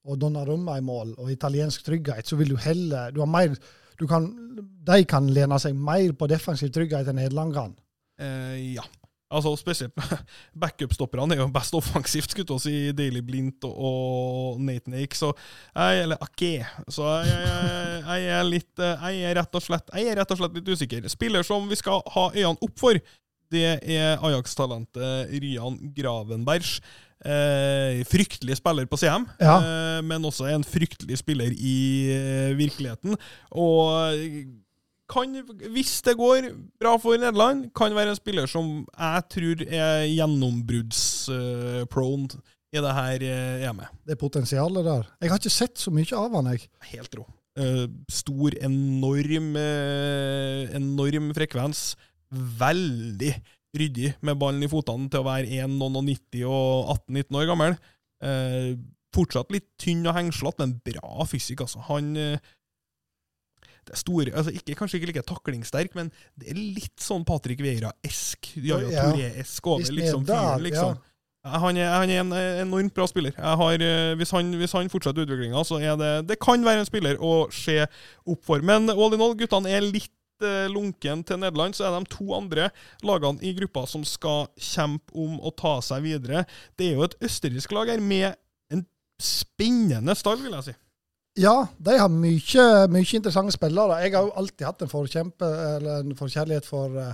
[0.08, 3.56] og Donnarumma i mål, og italiensk trygghet, så vil du heller du har mer,
[4.00, 4.30] du kan,
[4.88, 7.76] De kan lene seg mer på defensiv trygghet enn Nederland.
[8.22, 8.86] Eh, ja.
[9.28, 9.92] Altså Spesielt
[10.62, 15.34] backup-stopperne er jo best offensivt, skulle jeg si, Daily Blint og Nathan Ake, så
[15.76, 16.64] jeg, eller Ake.
[16.88, 20.32] Så jeg, jeg, jeg, er litt eh, Jeg er rett og slett Jeg er rett
[20.32, 21.10] og slett litt usikker.
[21.12, 23.02] Spiller som vi skal ha øynene opp for,
[23.52, 26.80] det er Ajax-talentet Ryan Gravenbergs.
[27.26, 29.56] Eh, fryktelig spiller på CM, Ja.
[29.58, 31.78] eh, men også en fryktelig spiller i
[32.14, 33.18] eh, virkeligheten.
[33.52, 34.14] Og
[35.10, 35.34] kan,
[35.74, 36.50] hvis det går
[36.80, 40.06] bra for Nederland, kan være en spiller som jeg tror er
[41.08, 42.28] gjennombruddsprone
[42.76, 43.88] i det her eh, EM-et.
[44.06, 45.08] Det er potensialet der.
[45.24, 46.68] Jeg har ikke sett så mye av han, jeg.
[46.92, 47.24] Helt rå.
[47.58, 51.96] Eh, stor, enorm, eh, enorm frekvens.
[52.34, 53.34] Veldig
[53.78, 57.76] ryddig med ballen i fotene til å være 1, 90 og 18-19 år gammel.
[58.26, 58.72] Eh,
[59.16, 61.84] fortsatt litt tynn og hengslete, men bra fysikk, altså.
[61.90, 62.54] Han eh,
[63.88, 67.62] det er store, altså ikke, Kanskje ikke like taklingssterk, men det er litt sånn Patrick
[67.64, 68.50] Vieira-esk.
[68.60, 69.06] Ja, ja.
[69.08, 70.98] Touré-esk over liksom, fyren, liksom.
[71.46, 72.34] Ja, Han er, han er en
[72.66, 73.32] enormt bra spiller.
[73.38, 76.84] Jeg har, eh, hvis, han, hvis han fortsetter utviklinga, så er det Det kan være
[76.84, 77.80] en spiller å se
[78.28, 78.60] opp for.
[78.60, 80.12] Men all in all, guttene er litt
[80.74, 81.78] lunken til Nederland.
[81.78, 82.70] Så er de to andre
[83.06, 86.46] lagene i gruppa som skal kjempe om å ta seg videre.
[86.78, 88.34] Det er jo et østerriksk lag her med
[88.74, 88.86] en
[89.22, 90.78] spennende stall, vil jeg si.
[91.38, 94.00] Ja, de har mye, mye interessante spillere.
[94.02, 95.50] Jeg har jo alltid hatt en forkjempe,
[96.00, 97.12] en forkjærlighet for uh,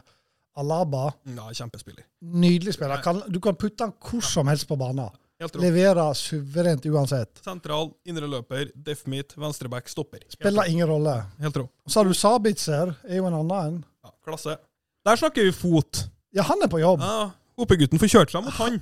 [0.60, 1.10] Alaba.
[1.28, 2.06] Ja, kjempespiller.
[2.22, 3.02] Nydelig spiller.
[3.04, 5.12] Kan, du kan putte han hvor som helst på banen.
[5.60, 7.42] Leverer suverent uansett.
[7.44, 10.20] Sentral, indre løper, def meat, venstreback, stopper.
[10.24, 11.18] Helt Spiller ingen rolle.
[11.40, 11.68] Helt rå.
[11.88, 13.86] Så har du Sabitzer, er jo en annen en.
[14.04, 14.58] Ja, klasse.
[15.06, 16.06] Der snakker vi fot.
[16.34, 17.02] Ja, han er på jobb.
[17.04, 18.80] Ja, Hopegutten får kjørt seg mot han.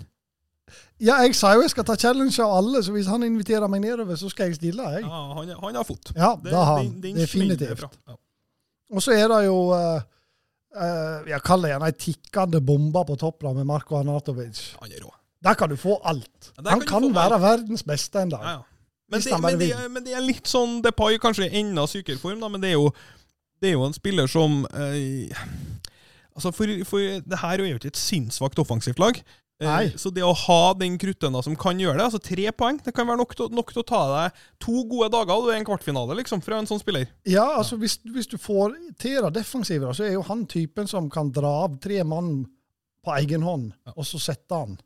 [1.01, 3.81] Ja, jeg sa jo jeg skal ta challenge av alle, så hvis han inviterer meg
[3.83, 5.01] nedover, så skal jeg stille, jeg.
[5.03, 6.13] Ja, han, han har fot.
[6.15, 6.85] Ja, Det- er har han.
[6.93, 7.81] den- den Definitivt.
[8.07, 8.15] Ja.
[8.93, 10.01] Og så er det jo uh,
[11.27, 14.75] Jeg kaller det gjerne ei tikkende bombe på toppen med Marko Arnatovic.
[14.79, 15.11] Han er rå.
[15.43, 16.51] Der kan du få alt.
[16.57, 18.43] Ja, der Han kan være verdens beste en dag.
[18.45, 18.61] Ja, ja.
[19.11, 22.17] Men, det, men, det, er- men det er litt sånn Depay, kanskje i enda sykere
[22.21, 22.91] form, da, men det er jo,
[23.59, 25.33] det er jo en spiller som eh,
[26.31, 29.17] Altså, for, for det her er jo ikke et sinnssvakt offensivt lag.
[29.59, 29.89] Eh, Nei.
[29.99, 33.09] Så det å ha den kruttønna som kan gjøre det, altså tre poeng, det kan
[33.09, 35.67] være nok til, nok til å ta deg to gode dager og du er en
[35.67, 37.09] kvartfinale, liksom, fra en sånn spiller.
[37.27, 41.11] Ja, altså hvis, hvis du får til det defensive, så er jo han typen som
[41.11, 42.45] kan dra av tre mann
[43.03, 44.79] på egen hånd, og så sette han.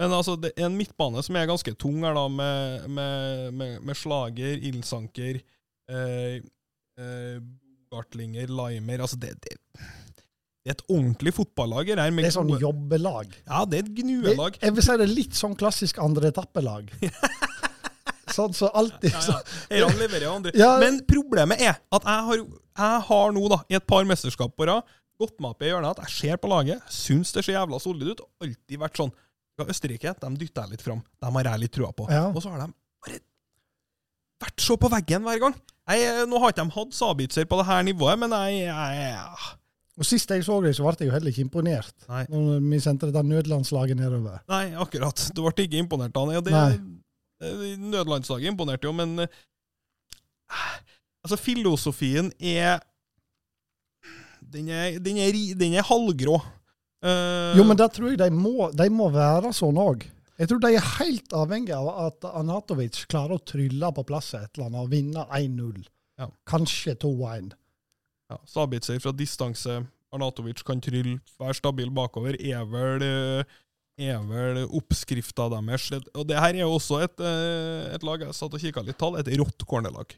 [0.00, 3.76] Men altså, det er en midtbane som er ganske tung her, da, med, med, med,
[3.86, 5.38] med Slager, ildsanker,
[5.90, 6.40] eh,
[6.98, 7.36] eh,
[7.94, 12.02] Gartlinger, Limer Altså, det, det, det er et ordentlig fotballag her.
[12.10, 13.36] Det er sånn gode- jobbelag.
[13.46, 14.58] Ja, det er et gnuelag.
[14.62, 16.90] jeg vil si det er litt sånn klassisk andre etappelag.
[18.34, 19.38] sånn så alltid Ja, så,
[19.70, 19.86] ja.
[20.32, 20.54] Andre.
[20.58, 20.72] Ja.
[20.82, 22.42] Men problemet er at jeg har,
[22.82, 24.82] jeg har nå, da, i et par mesterskap på rad,
[25.20, 28.10] gått meg opp i hjørnet at jeg ser på laget, syns det ser jævla solid
[28.16, 29.12] ut, og alltid vært sånn
[29.58, 31.02] ja, Østerrike de dytter jeg litt fram.
[31.22, 32.08] De har jeg litt trua på.
[32.10, 32.26] Ja.
[32.32, 32.70] Og så har de
[33.04, 33.20] bare
[34.44, 35.58] vært så på veggen hver gang.
[35.94, 39.52] Jeg, nå har ikke de hatt Sabitzer på det her nivået, men jeg, jeg
[40.00, 41.94] Og Sist jeg så det, så ble jeg jo heller ikke imponert.
[42.08, 42.24] Nei.
[42.32, 44.40] Når vi sendte dette nødlandslaget nedover.
[44.50, 45.28] Nei, akkurat.
[45.36, 46.32] Du ble ikke imponert av.
[46.34, 46.64] Ja, det,
[47.44, 49.42] eh, nødlandslaget imponerte jo, men eh,
[51.24, 52.82] Altså, filosofien er
[54.54, 56.36] Den er, den er, den er halvgrå.
[57.04, 60.06] Eh, Jo, men der tror jeg de må, de må være sånn òg.
[60.40, 64.48] Jeg tror de er helt avhengig av at Anatovic klarer å trylle på plass et
[64.56, 65.84] eller annet og vinne 1-0.
[66.18, 66.28] Ja.
[66.48, 67.52] Kanskje 2-1.
[68.30, 69.82] ja, Sabitzer fra distanse.
[70.14, 72.36] Arnatovic kan trylle, være stabil bakover.
[72.40, 73.44] Er vel, eh,
[74.08, 75.88] er vel oppskrifta deres.
[76.14, 78.98] Og det her er jo også et, eh, et lag jeg satt og kikka litt
[78.98, 80.14] tall, et rått cornerlag.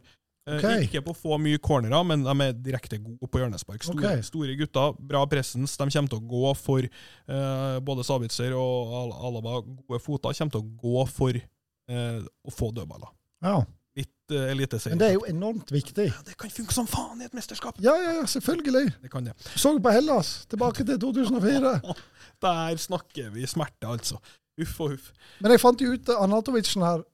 [0.46, 0.66] Eh, Ok.
[0.87, 3.82] Ikke på å få mye cornerer, men de er direkte gode på hjørnespark.
[3.82, 4.26] Store, okay.
[4.26, 5.74] store gutter, bra presens.
[5.74, 10.54] De kommer til å gå for uh, både Sabitzer og Al Alaba, gode foter, kommer
[10.54, 13.11] til å gå for uh, å få dødballer.
[13.42, 13.59] Ja.
[13.98, 14.94] Litt uh, eliteserie.
[14.94, 16.06] Men det er jo enormt viktig.
[16.12, 17.82] Ja, det kan funke som faen i et mesterskap!
[17.82, 18.94] Ja, ja, ja, selvfølgelig.
[19.02, 19.35] Det kan det.
[19.59, 21.74] Så på Hellas, tilbake til 2004.
[22.46, 24.22] Der snakker vi smerte, altså.
[24.62, 25.11] Uff og huff.
[25.42, 27.04] Men jeg fant jo ut Anatovicen Anatovic her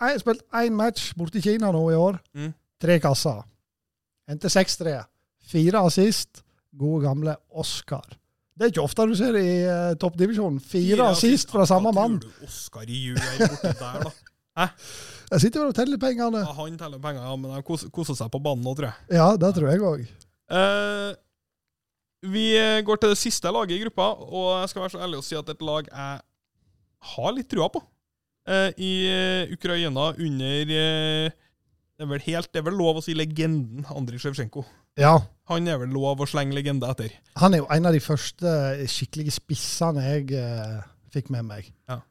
[0.00, 2.18] Jeg har spilt én match borte i Kina nå i år.
[2.36, 2.50] Mm.
[2.82, 3.42] Tre kasser.
[4.30, 4.96] Endte 6-3.
[5.48, 6.42] Fire assist.
[6.74, 8.04] Gode, gamle Oscar.
[8.54, 10.60] Det er ikke ofte du ser i uh, toppdivisjonen.
[10.62, 12.18] Fire assist fra samme mann.
[12.22, 14.12] Du Oskar gjør borte der, da?
[14.60, 14.66] Hæ?
[15.34, 16.42] Jeg sitter jo og teller pengene.
[16.44, 19.16] Ja, han teller penger, ja, men de kos- koser seg på banen nå, tror jeg.
[19.18, 20.04] Ja, det tror jeg òg.
[20.54, 21.14] Uh,
[22.34, 22.44] vi
[22.86, 25.36] går til det siste laget i gruppa, og jeg skal være så ærlig å si
[25.38, 26.22] at et lag jeg
[27.14, 27.82] har litt trua på.
[28.44, 31.30] Eh, I eh, Ukraina under eh,
[31.94, 34.64] det, er vel helt, det er vel lov å si legenden Andrij Sjevtsjenko.
[35.00, 35.16] Ja.
[35.50, 37.14] Han er vel lov å slenge legende etter.
[37.40, 38.50] Han er jo en av de første
[38.90, 40.82] skikkelige spissene jeg eh,
[41.14, 41.70] fikk med meg.
[41.90, 42.02] Ja.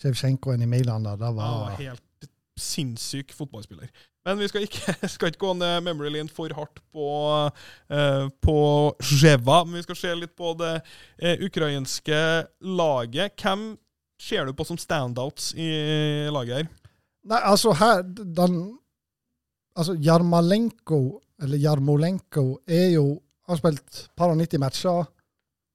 [0.00, 3.90] Sjevtsjenkoen i Milan da, det var var helt sinnssyk fotballspiller.
[4.24, 7.10] Men vi skal ikke, skal ikke gå ned memory lane for hardt på,
[7.90, 8.58] eh, på
[9.00, 9.62] Zjeva.
[9.64, 10.74] Men vi skal se litt på det
[11.18, 12.20] eh, ukrainske
[12.60, 13.34] laget.
[13.40, 13.72] Hvem
[14.20, 15.70] ser du på som standouts i
[16.32, 16.68] laget her?
[17.30, 18.60] Nei, altså her den,
[19.78, 25.08] Altså Jarmalenko, eller Jarmolenko, er jo Har spilt par og 90 matcher.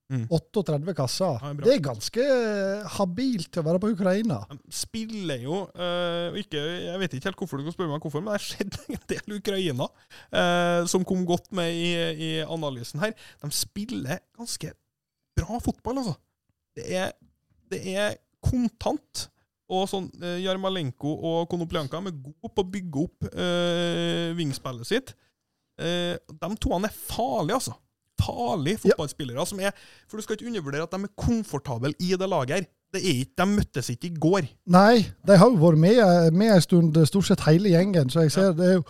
[0.06, 0.28] Mm.
[0.30, 1.40] 38 kasser.
[1.42, 2.26] Ja, det er ganske
[2.94, 4.38] habilt til å være på Ukraina.
[4.52, 8.22] De spiller jo eh, ikke, Jeg vet ikke helt hvorfor du kan spørre meg hvorfor,
[8.22, 9.88] men det har skjedd en del Ukraina
[10.30, 11.90] eh, som kom godt med i,
[12.22, 13.16] i analysen her.
[13.42, 14.72] De spiller ganske
[15.36, 16.16] bra fotball, altså.
[16.78, 17.12] Det er,
[17.74, 19.30] det er kontant.
[19.74, 25.16] Og sånn, eh, Jarmalenko og Konoplyanka er gode på å bygge opp eh, vingspillet sitt.
[25.82, 27.74] Eh, de toene er farlige, altså.
[28.22, 29.46] Farlige fotballspillere.
[29.46, 29.74] som er,
[30.08, 32.68] For du skal ikke undervurdere at de er komfortable i det laget her.
[32.94, 34.48] Det er ikke, De møttes ikke i går.
[34.72, 38.10] Nei, de har jo vært med, med en stund, stort sett hele gjengen.
[38.10, 38.86] Så jeg ser det er jo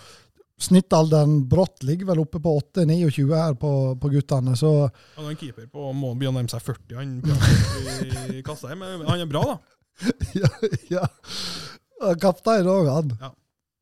[0.62, 4.54] Snittalderen brått ligger vel oppe på 8-29 her på, på guttene.
[4.56, 4.70] Så
[5.18, 8.80] Han er en keeper på må begynne å nærme seg 40, han i kassa her,
[8.80, 9.58] men han er bra, da.
[10.41, 10.50] ja,
[10.91, 11.04] ja.
[12.22, 13.12] Kaptein òg, han.
[13.22, 13.32] Ja.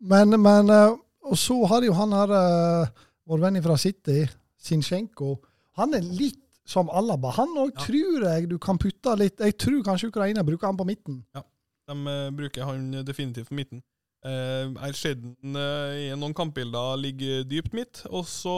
[0.03, 2.89] Men, men eh, Og så har jo han her, eh,
[3.29, 4.23] vår venn fra City,
[4.59, 5.38] Sinchenko,
[5.79, 7.31] Han er litt som Alaba.
[7.38, 7.86] Han òg Ja.
[7.86, 11.23] tror jeg du kan putte litt Jeg tror kanskje Ukraina bruker han på midten.
[11.36, 11.41] Ja,
[11.89, 13.81] De eh, bruker han definitivt på midten.
[14.23, 18.55] Jeg har sett eh, i noen kampbilder ligger dypt midt, og så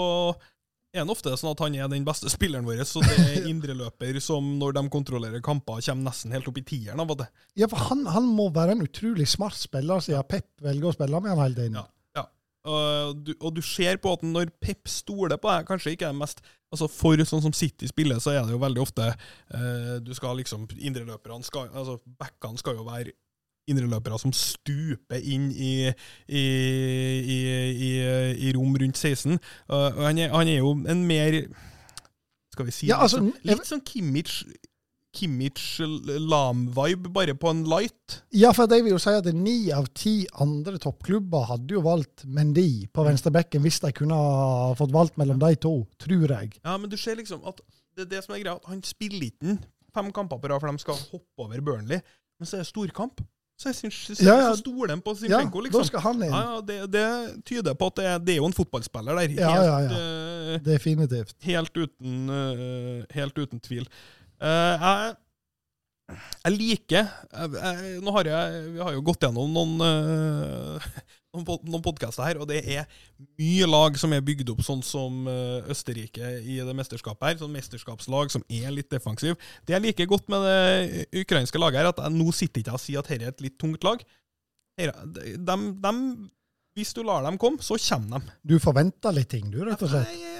[0.95, 4.19] er han ofte sånn at han er den beste spilleren vår, så det er indreløper
[4.23, 7.34] som når de kontrollerer kamper, kommer nesten helt opp i tieren av og til.
[7.63, 11.21] Ja, for han, han må være en utrolig smart spiller, siden Pep velger å spille
[11.21, 11.82] med han hele tiden.
[11.82, 11.89] Ja.
[12.65, 16.17] Og du, og du ser på at når Pep stoler på deg, kanskje ikke er
[16.17, 16.41] mest
[16.73, 20.39] altså For sånn som City spiller, så er det jo veldig ofte eh, Du skal
[20.39, 23.13] liksom Indreløperne skal altså Backene skal jo være
[23.71, 25.73] indreløpere som stuper inn i,
[26.28, 26.43] i,
[27.36, 27.89] i,
[28.47, 29.39] i, rom rundt 16.
[29.69, 31.41] Uh, han, er, han er jo en mer
[32.54, 34.39] Skal vi si Ja, altså, litt, sånn, litt sånn Kimmich
[35.15, 38.17] Kimmich Lam-vibe, bare på en light.
[38.36, 42.25] Ja, for jeg vil jo si at ni av ti andre toppklubber hadde jo valgt
[42.28, 46.58] Mendy på venstrebekken hvis de kunne ha fått valgt mellom de to, tror jeg.
[46.60, 47.63] Ja, men du ser liksom at
[47.95, 49.56] det er det som er greia, at han spiller ikke
[49.95, 52.04] fem kamper på rad, for de skal hoppe over Burnley.
[52.36, 53.23] Men så er det storkamp.
[53.56, 54.48] Så jeg syns så, Ja, ja.
[54.52, 55.72] så stoler på Ja, liksom.
[55.72, 56.34] da skal han inn.
[56.34, 57.06] Ja, ja, det, det
[57.48, 59.36] tyder på at det det er jo en fotballspiller der.
[59.39, 60.00] Ja, ja, ja.
[60.56, 61.36] eh, Definitivt.
[61.48, 63.88] helt, uten, uh, helt uten tvil.
[64.44, 65.15] Uh, jeg,
[66.44, 70.89] jeg liker jeg, jeg, Nå har jeg Vi har jo gått gjennom noen, eh,
[71.36, 72.86] noen, pod- podkaster her, og det er
[73.39, 77.39] mye lag som er bygd opp sånn som eh, Østerrike i det mesterskapet her.
[77.43, 79.36] Sånn mesterskapslag som er litt defensiv.
[79.67, 82.84] Det jeg liker godt med det ukrainske laget, her, at jeg nå sitter ikke og
[82.86, 84.02] sier at dette er et litt tungt lag.
[84.80, 85.36] Her- De,
[85.86, 85.93] de,
[86.76, 88.34] hvis du lar dem komme, så kommer de.
[88.43, 90.10] Du forventer litt ting, du, rett og slett.
[90.12, 90.35] Jeg,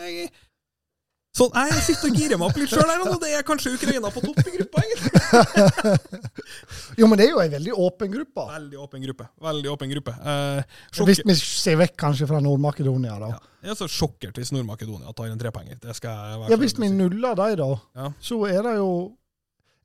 [1.35, 3.73] jeg, sånn, jeg sitter og girer meg opp litt sjøl her, og det er kanskje
[3.75, 5.95] Ukraina på topp i gruppa, egentlig.
[6.99, 8.45] Jo, men det er jo ei veldig åpen gruppe.
[8.47, 9.25] Veldig åpen gruppe.
[9.43, 10.13] Veldig åpen gruppe.
[10.15, 10.77] Eh,
[11.09, 13.31] Hvis vi ser vekk kanskje fra Nord-Makedonia, da.
[13.33, 15.79] ja, jeg er så sjokkert hvis Nord-Makedonia tar en trepenger.
[15.83, 17.69] Det skal jeg være Ja, Hvis vi nuller de, da,
[17.99, 18.11] Ja.
[18.23, 18.89] så er det jo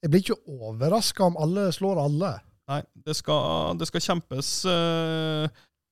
[0.05, 2.31] Jeg blir ikke overraska om alle slår alle.
[2.71, 5.51] Nei, det skal, det skal kjempes uh,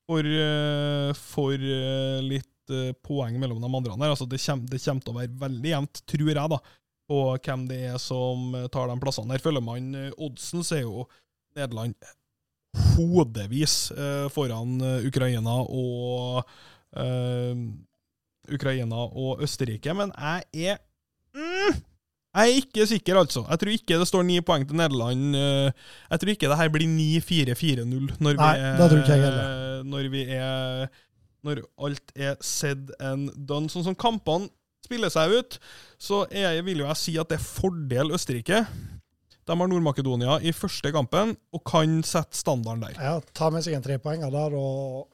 [0.08, 4.12] for, uh, for uh, litt eh, poeng mellom de andre her.
[4.14, 6.60] Altså, det, kommer, det kommer til å være veldig jevnt, tror jeg, da,
[7.08, 9.32] på hvem det er som eh, tar de plassene.
[9.36, 11.06] Her følger man eh, oddsen, så er jo
[11.56, 11.94] Nederland
[12.94, 14.76] hodevis eh, foran
[15.08, 16.42] Ukraina og
[16.96, 17.62] eh,
[18.54, 20.78] Ukraina og Østerrike, men jeg er
[21.36, 21.80] mm,
[22.38, 23.42] Jeg er ikke sikker, altså.
[23.48, 25.32] Jeg tror ikke det står ni poeng til Nederland.
[25.34, 28.78] Jeg tror ikke det her blir 9-4-4-0 når, vi er-
[29.88, 30.86] når vi er
[31.46, 33.70] Når alt er said and done.
[33.72, 34.50] Sånn som kampene
[34.84, 35.58] spiller seg ut,
[36.00, 38.64] så er, vil jo jeg si at det er fordel Østerrike.
[39.48, 42.98] De har Nord-Makedonia i første kampen og kan sette standarden der.
[43.00, 45.08] Ja, Ta med seg en trepoenger der, og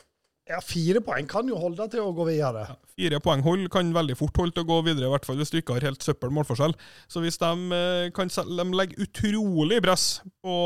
[0.45, 2.67] ja, fire poeng kan jo holde til å gå videre.
[2.99, 5.55] Fire poeng hold kan veldig fort holde til å gå videre, i hvert fall hvis
[5.55, 6.75] du ikke har helt søppel målforskjell.
[7.09, 10.07] Så hvis de eh, kan de legger utrolig press
[10.45, 10.57] på,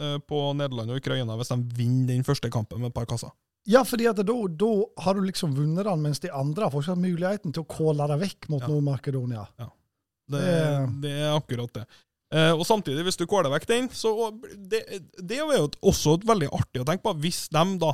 [0.00, 3.30] eh, på Nederland og Ukraina hvis de vinner den første kampen med et par kasser.
[3.66, 4.22] Ja, fordi at da,
[4.62, 4.70] da
[5.02, 8.20] har du liksom vunnet den, mens de andre har fortsatt muligheten til å kåle deg
[8.22, 8.68] vekk mot Ja.
[8.70, 9.46] Nord-Makedonia.
[9.58, 9.68] Ja.
[10.30, 11.86] Det- det er akkurat det.
[12.32, 14.12] Eh, og samtidig, hvis du kåler vekk den, så
[14.56, 14.80] det,
[15.22, 17.14] det er jo også veldig artig å tenke på.
[17.22, 17.92] Hvis de da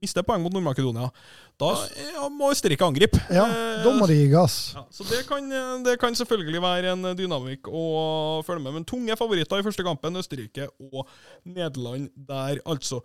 [0.00, 1.10] mister poeng mot Nord-Makedonia,
[1.58, 1.70] da
[2.14, 3.20] ja, må Østerrike angripe.
[3.32, 4.72] Ja, Eh, da må de gi gass.
[4.74, 5.48] Ja, så det kan,
[5.84, 8.74] det kan selvfølgelig være en dynamikk å følge med.
[8.74, 11.06] Men tunge favoritter i første kampen, Østerrike og
[11.44, 13.02] Nederland der, altså.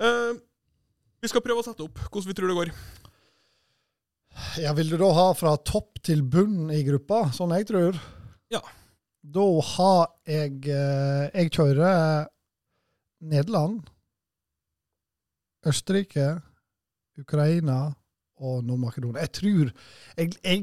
[0.00, 0.34] Eh,
[1.22, 2.72] vi skal prøve å sette opp hvordan vi tror det går.
[4.62, 7.96] Ja, Vil du da ha fra topp til bunn i gruppa, sånn jeg tror?
[8.54, 8.60] Ja.
[9.28, 12.28] Da har jeg eh, Jeg kjører
[13.28, 13.80] Nederland,
[15.66, 16.28] Østerrike,
[17.18, 17.80] Ukraina
[18.38, 19.24] og Nord-Makedonia.
[19.26, 19.72] Jeg tror
[20.16, 20.60] jeg, jeg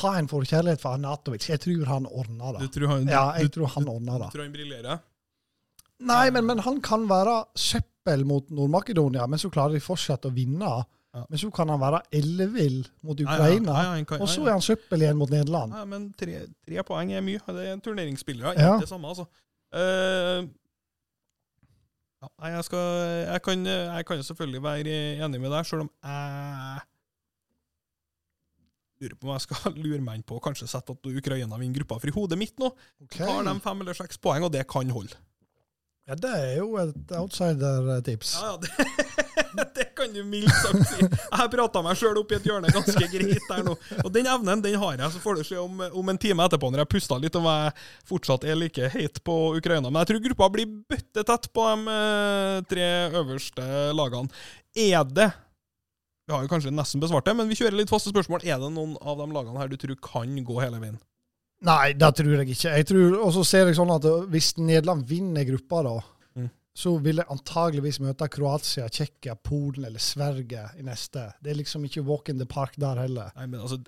[0.00, 1.44] har en forkjærlighet for Anatovic.
[1.50, 2.70] Jeg tror han ordner Du det.
[2.78, 4.20] tror han, Ja, du, jeg tror han ordner det.
[4.20, 5.02] du du, tror han briljerer?
[6.08, 7.89] Nei, men, men han kan være søppel
[8.26, 10.70] mot Nord-Makedonia, men så klarer de fortsatt å vinne.
[11.14, 11.24] Ja.
[11.28, 14.60] Men så kan han være ellevill mot Ukraina, ja, ja, kan- og så er han
[14.62, 15.72] søppel igjen mot Nederland.
[15.74, 17.40] Ja, men tre, tre poeng er mye.
[17.46, 18.54] Det er turneringsspillere.
[18.56, 18.76] Ja.
[18.76, 19.26] Ikke det samme, altså.
[19.74, 20.46] Uh,
[22.22, 22.86] ja, jeg, skal,
[23.32, 26.86] jeg, kan, jeg kan selvfølgelig være enig med deg, sjøl om jeg
[29.00, 31.98] lurer på om jeg skal lure meg inn på kanskje sette at Ukraina vinner gruppa.
[32.02, 32.68] For i hodet mitt nå
[33.06, 33.24] Okay.
[33.26, 35.16] tar de fem eller seks poeng, og det kan holde.
[36.10, 38.32] Ja, Det er jo et outsider-tips.
[38.42, 38.70] Ja, det,
[39.76, 41.04] det kan du mildt sagt si.
[41.06, 43.76] Jeg har prata meg sjøl opp i et hjørne ganske greit der nå.
[44.02, 45.12] Og den evnen den har jeg.
[45.14, 47.76] Så får du se om, om en time etterpå, når jeg puster litt, om jeg
[48.10, 49.86] fortsatt er like heit på Ukraina.
[49.86, 52.88] Men jeg tror gruppa blir bøttetett på de eh, tre
[53.20, 54.42] øverste lagene.
[54.74, 55.28] Er det
[56.26, 58.42] Vi har jo kanskje nesten besvart det, men vi kjører litt faste spørsmål.
[58.42, 60.98] Er det noen av de lagene her du tror kan gå hele veien?
[61.68, 62.70] Nei, det tror jeg ikke.
[62.78, 65.98] Jeg tror, Og så ser jeg sånn at hvis Nederland vinner gruppa, da,
[66.36, 66.48] Mm.
[66.74, 71.32] så vil jeg antageligvis møte Kroatia, Tsjekkia, Polen eller Sverige i neste.
[71.42, 73.32] Det er liksom ikke walk in the park der heller.
[73.36, 73.80] Nei, men altså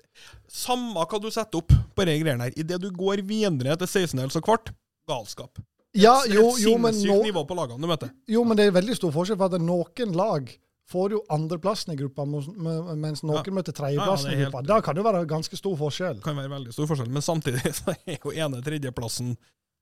[0.47, 4.35] Samme hva du setter opp på de greiene her, idet du går videre til 16-dels
[4.35, 4.73] og kvart,
[5.09, 5.57] galskap.
[5.95, 8.11] Ja, jo, jo, men nå, nivå på lagene du møter.
[8.27, 10.49] jo, men det er veldig stor forskjell, for at noen lag
[10.91, 13.51] får jo andreplassen i gruppa, mens noen Ja.
[13.55, 14.61] møter tredjeplassen Ja, ja, i gruppa.
[14.67, 16.21] Da kan det være ganske stor forskjell.
[16.21, 19.35] kan være veldig stor forskjell, men samtidig så er jo ene-tredjeplassen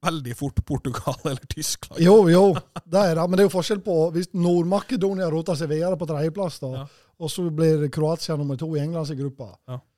[0.06, 2.02] veldig fort Portugal eller Tyskland.
[2.02, 2.54] Jo, jo,
[2.86, 3.26] det er det.
[3.30, 6.86] Men det er jo forskjell på hvis Nord-Makedonia roter seg videre på tredjeplass, da,
[7.22, 9.52] og så blir Kroatia nummer to i Englands gruppa,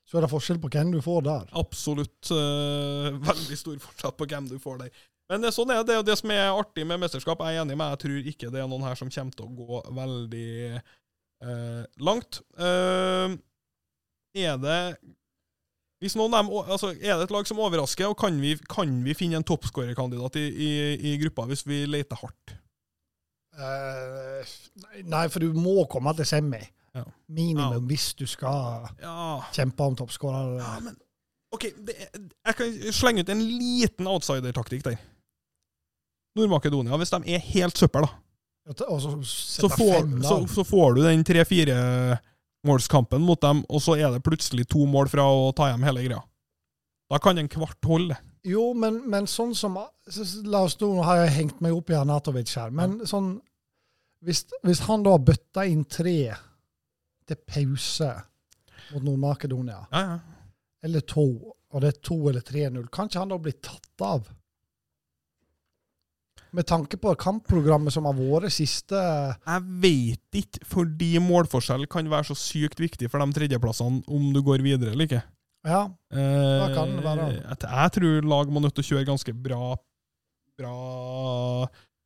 [0.03, 1.45] så er det forskjell på hvem du får der.
[1.55, 4.89] Absolutt Uh, veldig stor forskjell på hvem du får der.
[5.33, 5.97] Men sånn er det.
[6.01, 8.61] og Det som er artig med mesterskap, jeg er enig med Jeg tror ikke det
[8.61, 12.41] er noen her som kommer til å gå veldig eh, langt.
[12.57, 13.35] Eh,
[14.43, 14.79] er det
[16.03, 19.13] hvis noen dem, altså, Er det et lag som overrasker, og kan vi, kan vi
[19.15, 20.71] finne en toppskårerkandidat i, i,
[21.13, 22.57] i gruppa hvis vi leter hardt?
[23.53, 24.53] Eh,
[25.07, 26.59] nei, for du må komme til semi.
[26.93, 27.05] Ja.
[27.33, 27.87] Minimum Ja.
[27.89, 30.57] hvis du skal Ja, kjempe om toppskårer.
[30.59, 30.97] Ja, men
[31.53, 34.97] OK, det, jeg kan slenge ut en liten outsider-taktikk der.
[36.37, 38.07] Nord-Makedonia, hvis de er helt søppel,
[38.63, 44.13] da, så, så får, så, så får du den tre-fire-målskampen mot dem, og så er
[44.15, 46.21] det plutselig to mål fra å ta hjem hele greia.
[47.11, 48.15] Da kan en kvart holde.
[48.47, 52.51] Jo, men, men sånn som La oss nå, har jeg hengt meg opp i Anatovic
[52.59, 53.37] her, men sånn
[54.23, 56.33] hvis, hvis han da bøtta inn tre
[57.27, 58.09] til pause
[58.93, 60.17] mot Nord-Makedonia, Ja, ja.
[60.83, 61.25] eller to,
[61.73, 64.27] og det er to eller 3-0, kan ikke han da bli tatt av?
[66.53, 72.29] Med tanke på kampprogrammet som har vært siste Jeg vet ikke, fordi målforskjell kan være
[72.29, 75.23] så sykt viktig for de tredjeplassene om du går videre eller ikke.
[75.63, 77.31] Ja, det kan det være.
[77.39, 79.73] Jeg, tror lag må nødt til å kjøre ganske bra
[80.59, 80.73] bra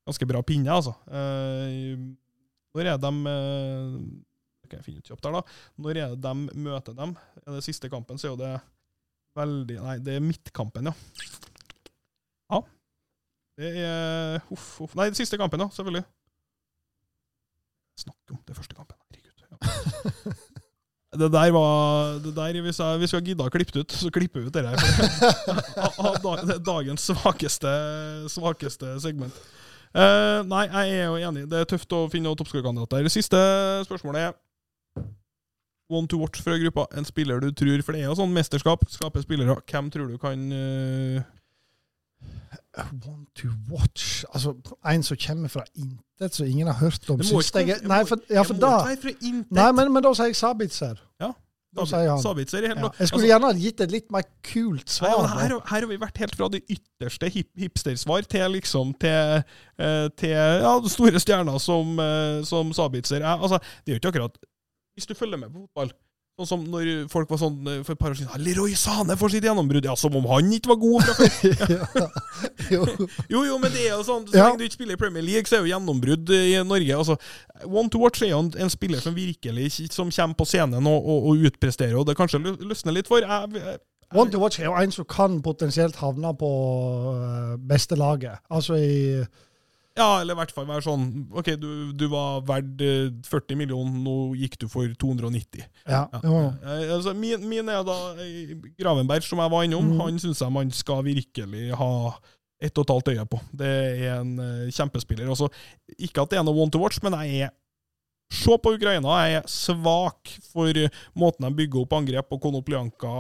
[0.08, 0.94] ganske bra pinne, altså.
[1.12, 1.98] Eh,
[2.78, 3.98] når er de eh,
[4.68, 5.60] kan jeg finne ut kjapt her, da.
[5.84, 7.16] Når er det de møter dem?
[7.44, 8.54] Er det siste kampen, så er jo det
[9.38, 10.96] veldig Nei, det er midtkampen, ja.
[12.54, 12.62] Ja.
[13.58, 14.94] Det er Uff, uff.
[14.98, 16.04] Nei, det siste kampen, ja, selvfølgelig.
[17.98, 18.98] Snakk om det første kampen.
[19.08, 19.44] Herregud.
[19.48, 20.36] Ja.
[21.18, 23.94] Det der var det der, Hvis jeg, hvis vi har gidda å klippe det ut,
[23.96, 24.76] så klipper vi ut det her.
[26.44, 27.72] Det er dagens svakeste,
[28.30, 29.34] svakeste segment.
[29.96, 31.46] Uh, nei, jeg er jo enig.
[31.50, 33.08] Det er tøft å finne toppskårerkandidater.
[33.08, 33.40] Det siste
[33.88, 34.36] spørsmålet er
[35.90, 36.86] One to watch fra gruppa.
[37.00, 38.84] En spiller du tror For det er jo sånn mesterskap.
[38.92, 39.56] Skaper spillere.
[39.72, 41.24] Hvem tror du kan eh,
[43.08, 44.54] One to watch Altså,
[44.86, 47.22] en som kommer fra intet, som ingen har hørt om.
[47.22, 48.72] Ikke jeg Nei, for, ja, for da.
[49.50, 51.02] Nei, men, men da sier jeg Sabitzer.
[51.22, 51.32] Ja,
[51.78, 52.22] Da sier han.
[52.24, 52.90] Sabitzer er helt Ja.
[53.00, 55.14] Jeg skulle Altså, gjerne ha gitt et litt mer kult svar.
[55.14, 59.44] Ja, her, her har vi vært helt fra det ytterste hip hipstersvar til liksom til,
[59.80, 63.22] eh, til ja, store stjerner som, eh, som Sabitzer.
[63.22, 63.38] er.
[63.38, 64.38] Altså, det er jo ikke akkurat
[64.98, 65.92] Hvis du følger med på fotball
[66.38, 69.16] Sånn som når folk var sånn eh, for et par år siden «Ah, Leroy Sane
[69.18, 69.88] får sitt gjennombrudd.
[69.90, 72.12] Ja, som om han ikke var god fra før.
[72.76, 72.84] Jo.
[73.32, 74.28] Jo, jo, men det er jo sånn.
[74.30, 74.46] Så Ja.
[74.52, 76.94] lenge du ikke spiller i Premier League, så er jo gjennombrudd i Norge.
[77.00, 77.16] Altså,
[77.66, 81.26] One to watch er jo en, spiller som virkelig som kommer på scenen og, og,
[81.32, 83.26] og utpresterer, og det kanskje lø- løsner litt for.
[83.26, 83.80] Jeg, jeg,
[84.14, 86.52] One to watch er jo en som kan potensielt havne på
[87.18, 88.38] øh, beste laget.
[88.54, 89.24] Altså i
[89.98, 94.00] Ja, eller i hvert fall være sånn OK, du, du var verdt eh, 40 millioner,
[94.06, 95.66] nå gikk du for 290.
[95.88, 96.06] Ja.
[96.14, 96.22] Ja.
[96.22, 96.42] ja.
[96.62, 99.94] Eh, altså, min, min er da eh, Gravenberg, som jeg var innom.
[99.94, 100.02] Mm.
[100.04, 101.94] Han syns jeg man skal virkelig ha
[102.62, 103.40] ett og et halvt øye på.
[103.58, 103.72] Det
[104.08, 104.38] er en
[104.74, 105.30] kjempespiller.
[105.30, 105.50] Også,
[105.98, 107.56] ikke at det er noe one to watch, men jeg er
[108.28, 109.14] Se på Ukraina.
[109.24, 110.76] Jeg er svak for
[111.16, 112.42] måten de bygger opp angrep på.
[112.44, 113.12] Konoplyanka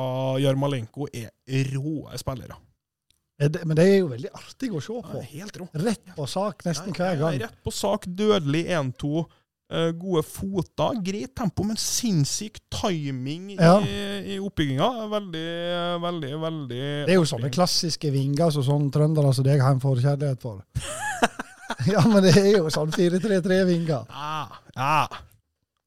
[0.43, 1.31] Jarmalenko er
[1.71, 2.57] rå spillere.
[3.39, 5.21] Det- Men det er jo veldig artig å se på.
[5.31, 5.67] helt rå.
[5.73, 7.39] Rett på sak nesten hver gang.
[7.39, 9.25] Rett på sak, dødelig 1-2.
[9.69, 13.81] eh, gode foter, greit tempo, men sinnssyk timing Ja.
[13.81, 15.09] i, i oppbygginga.
[15.11, 15.47] Veldig,
[15.99, 19.81] veldig, veldig Det er jo sånne klassiske vinger som sånn trøndere som deg har en
[19.83, 20.63] forkjærlighet for.
[21.93, 24.07] ja, men det er jo sånn 4-3-3-vinger.
[24.07, 24.47] Ja,
[24.77, 25.07] ja.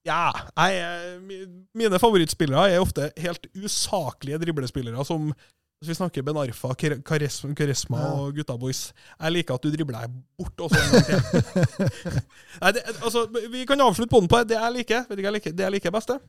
[0.05, 0.33] Ja.
[0.57, 5.33] Jeg, er- mine favorittspillere er ofte helt usaklige driblespillere, som
[5.81, 8.09] hvis vi snakker Ben Arfa, Karesma, Karisma Ja.
[8.21, 8.93] og Gutta Boys.
[9.17, 11.89] Jeg liker at du dribler deg bort også en gang til.
[12.61, 13.23] Nei, det, altså,
[13.55, 15.07] vi kan avslutte på den på det jeg liker.
[15.09, 15.55] Vet ikke, jeg liker?
[15.57, 16.21] Det jeg liker best, det?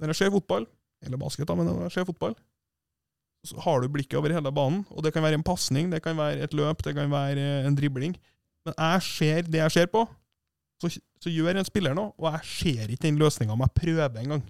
[0.00, 0.64] når jeg ser fotball,
[1.04, 2.34] eller basket, da, men når jeg ser fotball,
[3.46, 4.82] så har du blikket over hele banen.
[4.90, 7.66] Og det kan være en pasning, det kan være et løp, det kan være eh,
[7.68, 8.16] en dribling.
[8.66, 10.02] Men jeg ser det jeg ser på,
[10.82, 14.18] så, så gjør en spiller noe, og jeg ser ikke den løsninga om jeg prøver
[14.24, 14.42] engang.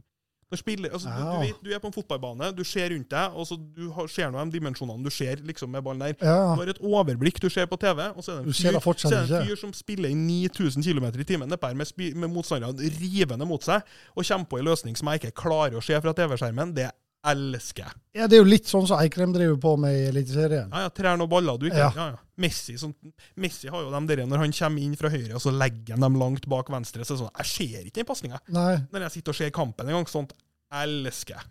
[0.57, 1.33] Spiller, altså, du, Ja.
[1.33, 4.07] du, vet, du er på en fotballbane, du ser rundt deg, og så du har,
[4.11, 6.15] ser nå de dimensjonene du ser liksom med ballen der.
[6.21, 6.55] Ja.
[6.55, 8.81] Du har et overblikk du ser på TV, og så er det en ser fyr,
[9.11, 12.29] det er det en fyr som spiller i 9000 km i timen nedpå med, med
[12.35, 13.83] motstanderne rivende mot seg,
[14.17, 16.75] og kommer på en løsning som jeg ikke klarer å se fra TV-skjermen.
[16.75, 16.91] Det
[17.27, 20.71] elsker ja, det er jo litt sånn som Eikrem driver på med i Eliteserien.
[20.73, 21.91] Ja, ja, Trær noen baller du ikke Ja.
[21.95, 22.07] ja.
[22.11, 22.95] Ja, Messi, sånn,
[23.39, 26.07] Messi har jo dem der når han kommer inn fra høyre, og så legger han
[26.07, 27.05] dem langt bak venstre.
[27.05, 28.41] Så er det sånn, Jeg ser ikke den pasninga.
[28.51, 30.33] Når jeg sitter og ser kampen en gang, sånt
[30.81, 31.49] elsker jeg.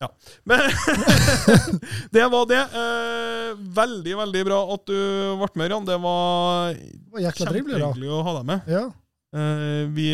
[0.00, 0.08] Ja.
[0.48, 0.62] Men
[2.14, 2.62] det var det.
[2.80, 4.96] Eh, veldig, veldig bra at du
[5.42, 5.88] ble med, Ørjan.
[5.90, 8.70] Det var Det var kjempehyggelig å ha deg med.
[8.72, 8.84] Ja.
[9.36, 10.08] Eh, vi,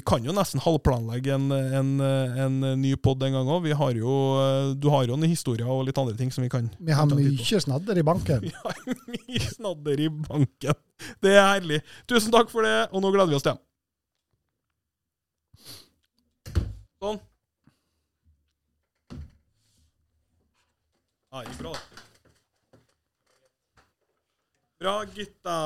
[0.00, 3.66] vi kan jo nesten halvplanlegge en, en, en ny pod en gang òg.
[4.80, 7.18] Du har jo noen historier og litt andre ting som vi kan Vi har en
[7.20, 8.40] mye snadder i banken.
[8.46, 10.78] Vi har mye snadder i banken.
[11.20, 11.82] Det er herlig.
[12.08, 13.60] Tusen takk for det, og nå gleder vi oss til dem.
[17.00, 17.20] Sånn.
[21.30, 21.80] Ja, det gikk bra, da.
[24.80, 25.58] Bra, gutta.